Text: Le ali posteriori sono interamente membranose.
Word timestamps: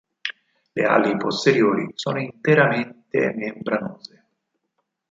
Le 0.73 0.83
ali 0.87 1.15
posteriori 1.15 1.91
sono 1.93 2.19
interamente 2.19 3.35
membranose. 3.35 4.23